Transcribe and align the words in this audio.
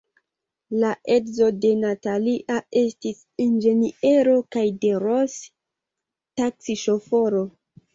La 0.83 0.93
edzo 1.15 1.49
de 1.65 1.71
Natalia 1.81 2.57
estis 2.83 3.23
inĝeniero 3.47 4.37
kaj 4.59 4.67
de 4.83 4.95
Ros– 5.09 5.41
taksiŝoforo. 6.45 7.51